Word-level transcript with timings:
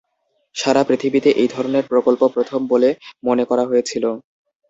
সারা 0.55 0.81
পৃথিবীতে 0.83 1.29
এই 1.41 1.49
ধরনের 1.51 1.83
প্রকল্প 1.91 2.21
প্রথম 2.35 2.59
বলে 2.71 2.89
মনে 3.23 3.43
করা 3.45 3.63
হয়েছিল। 3.65 4.03